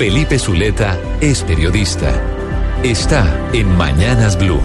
Felipe 0.00 0.38
Zuleta 0.38 0.98
es 1.20 1.42
periodista. 1.42 2.10
Está 2.82 3.50
en 3.52 3.68
Mañanas 3.76 4.38
Blue. 4.38 4.58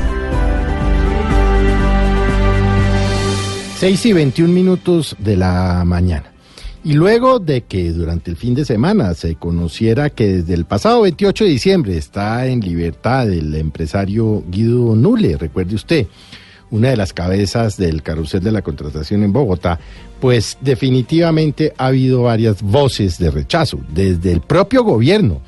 6 3.75 4.05
y 4.05 4.13
21 4.13 4.53
minutos 4.53 5.13
de 5.19 5.35
la 5.35 5.83
mañana. 5.85 6.31
Y 6.85 6.93
luego 6.93 7.39
de 7.39 7.65
que 7.65 7.91
durante 7.91 8.31
el 8.31 8.37
fin 8.37 8.55
de 8.55 8.63
semana 8.63 9.13
se 9.13 9.35
conociera 9.35 10.09
que 10.09 10.37
desde 10.37 10.53
el 10.53 10.63
pasado 10.63 11.01
28 11.01 11.43
de 11.43 11.49
diciembre 11.49 11.97
está 11.97 12.47
en 12.47 12.61
libertad 12.61 13.29
el 13.29 13.53
empresario 13.55 14.41
Guido 14.47 14.95
Nule, 14.95 15.35
recuerde 15.35 15.75
usted, 15.75 16.07
una 16.71 16.89
de 16.89 16.97
las 16.97 17.13
cabezas 17.13 17.77
del 17.77 18.03
carrusel 18.03 18.43
de 18.43 18.51
la 18.51 18.61
contratación 18.61 19.23
en 19.23 19.33
Bogotá, 19.33 19.79
pues 20.19 20.57
definitivamente 20.61 21.73
ha 21.77 21.87
habido 21.87 22.23
varias 22.23 22.61
voces 22.61 23.17
de 23.17 23.31
rechazo 23.31 23.79
desde 23.93 24.31
el 24.31 24.41
propio 24.41 24.83
gobierno. 24.83 25.41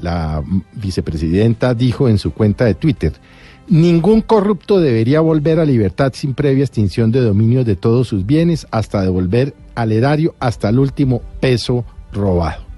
La 0.00 0.42
vicepresidenta 0.72 1.74
dijo 1.74 2.08
en 2.08 2.18
su 2.18 2.32
cuenta 2.32 2.64
de 2.64 2.74
Twitter, 2.74 3.12
ningún 3.68 4.20
corrupto 4.20 4.80
debería 4.80 5.20
volver 5.20 5.60
a 5.60 5.64
libertad 5.64 6.12
sin 6.14 6.34
previa 6.34 6.64
extinción 6.64 7.12
de 7.12 7.20
dominio 7.20 7.64
de 7.64 7.76
todos 7.76 8.08
sus 8.08 8.26
bienes 8.26 8.66
hasta 8.70 9.02
devolver 9.02 9.54
al 9.74 9.92
erario 9.92 10.34
hasta 10.40 10.68
el 10.70 10.78
último 10.78 11.22
peso 11.40 11.84
robado. 12.12 12.71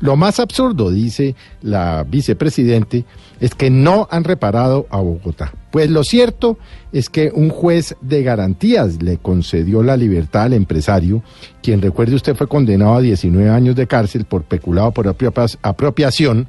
Lo 0.00 0.16
más 0.16 0.40
absurdo, 0.40 0.90
dice 0.90 1.34
la 1.62 2.04
vicepresidente, 2.04 3.04
es 3.40 3.54
que 3.54 3.70
no 3.70 4.08
han 4.10 4.24
reparado 4.24 4.86
a 4.90 4.98
Bogotá. 4.98 5.52
Pues 5.70 5.90
lo 5.90 6.04
cierto 6.04 6.58
es 6.92 7.08
que 7.08 7.30
un 7.34 7.50
juez 7.50 7.96
de 8.00 8.22
garantías 8.22 9.02
le 9.02 9.18
concedió 9.18 9.82
la 9.82 9.96
libertad 9.96 10.44
al 10.44 10.52
empresario, 10.52 11.22
quien 11.62 11.80
recuerde 11.80 12.14
usted 12.14 12.34
fue 12.34 12.46
condenado 12.46 12.94
a 12.94 13.00
19 13.00 13.50
años 13.50 13.76
de 13.76 13.86
cárcel 13.86 14.24
por 14.24 14.44
peculado 14.44 14.92
por 14.92 15.08
apropiación 15.08 16.48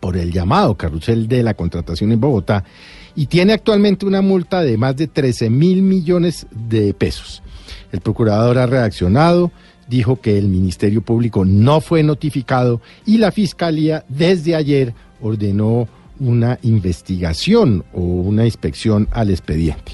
por 0.00 0.16
el 0.18 0.32
llamado 0.32 0.74
carrusel 0.76 1.28
de 1.28 1.42
la 1.42 1.54
contratación 1.54 2.12
en 2.12 2.20
Bogotá 2.20 2.64
y 3.16 3.26
tiene 3.26 3.54
actualmente 3.54 4.04
una 4.04 4.20
multa 4.20 4.62
de 4.62 4.76
más 4.76 4.96
de 4.96 5.06
13 5.06 5.48
mil 5.48 5.80
millones 5.80 6.46
de 6.50 6.92
pesos. 6.92 7.42
El 7.92 8.00
procurador 8.00 8.58
ha 8.58 8.66
reaccionado, 8.66 9.50
dijo 9.88 10.20
que 10.20 10.38
el 10.38 10.48
Ministerio 10.48 11.02
Público 11.02 11.44
no 11.44 11.80
fue 11.80 12.02
notificado 12.02 12.80
y 13.06 13.18
la 13.18 13.32
Fiscalía 13.32 14.04
desde 14.08 14.54
ayer 14.54 14.94
ordenó 15.20 15.88
una 16.20 16.58
investigación 16.62 17.84
o 17.92 18.00
una 18.00 18.44
inspección 18.44 19.08
al 19.10 19.30
expediente. 19.30 19.92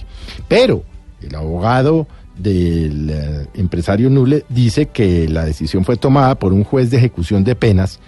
Pero 0.49 0.85
el 1.23 1.35
abogado 1.35 2.07
del 2.37 3.11
eh, 3.11 3.47
empresario 3.55 4.11
Nule 4.11 4.45
dice 4.49 4.87
que 4.87 5.29
la 5.29 5.45
decisión 5.45 5.85
fue 5.85 5.97
tomada 5.97 6.35
por 6.37 6.53
un 6.53 6.65
juez 6.65 6.91
de 6.91 6.99
ejecución 6.99 7.45
de 7.45 7.55
penas 7.55 8.01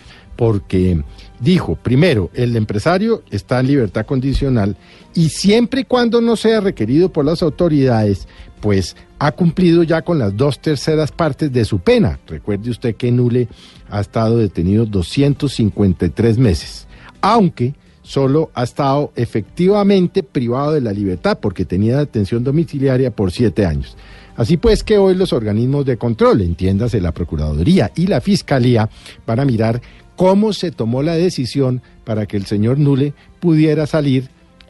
porque 0.43 1.01
dijo, 1.39 1.77
primero, 1.77 2.29
el 2.35 2.57
empresario 2.57 3.23
está 3.31 3.61
en 3.61 3.69
libertad 3.69 4.05
condicional 4.05 4.77
y 5.15 5.29
siempre 5.29 5.83
y 5.83 5.85
cuando 5.85 6.21
no 6.21 6.35
sea 6.35 6.61
requerido 6.61 7.13
por 7.13 7.25
las 7.25 7.45
autoridades, 7.45 8.27
pues 8.59 8.97
ha 9.21 9.31
cumplido 9.31 9.85
ya 9.85 10.03
con 10.03 10.19
las 10.19 10.37
dos 10.37 10.59
terceras 10.59 11.13
partes 11.13 11.53
de 11.53 11.65
su 11.65 11.79
pena. 11.79 12.19
Recuerde 12.27 12.71
usted 12.71 12.97
que 12.97 13.13
Nule 13.13 13.47
ha 13.89 14.01
estado 14.01 14.37
detenido 14.37 14.85
253 14.85 16.39
meses, 16.39 16.89
aunque 17.21 17.75
solo 18.03 18.51
ha 18.55 18.65
estado 18.65 19.13
efectivamente 19.15 20.25
privado 20.25 20.73
de 20.73 20.81
la 20.81 20.91
libertad 20.91 21.39
porque 21.41 21.65
tenía 21.65 21.99
detención 21.99 22.43
domiciliaria 22.43 23.13
por 23.13 23.31
siete 23.31 23.65
años. 23.65 23.97
Así 24.37 24.57
pues 24.57 24.83
que 24.83 24.99
hoy 24.99 25.15
los 25.15 25.33
organismos 25.33 25.85
de 25.85 25.99
control, 25.99 26.41
entiéndase 26.41 27.01
la 27.01 27.13
Procuraduría 27.13 27.93
y 27.95 28.07
la 28.07 28.21
Fiscalía, 28.21 28.89
van 29.27 29.41
a 29.41 29.45
mirar 29.45 29.81
cómo 30.17 30.53
se 30.53 30.71
tomó 30.71 31.03
la 31.03 31.15
decisión 31.15 31.83
para 32.05 32.27
que 32.27 32.37
el 32.37 32.47
señor 32.47 32.79
Nule 32.79 33.15
pudiera 33.41 33.87
salir 33.87 34.29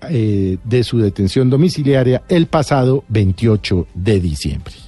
eh, 0.09 0.59
de 0.65 0.85
su 0.85 0.99
detención 0.99 1.49
domiciliaria 1.51 2.23
el 2.29 2.47
pasado 2.47 3.05
28 3.09 3.87
de 3.95 4.21
diciembre. 4.21 4.83